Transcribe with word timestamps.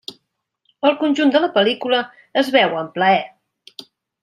El 0.89 0.95
conjunt 1.01 1.33
de 1.35 1.41
la 1.43 1.51
pel·lícula 1.59 2.01
es 2.43 2.51
veu 2.57 2.75
amb 2.81 2.91
plaer. 2.99 3.23